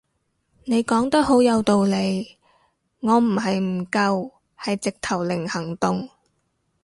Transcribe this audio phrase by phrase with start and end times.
[0.65, 2.39] 你講得好有道理，
[3.01, 6.09] 我唔係唔夠係直頭零行動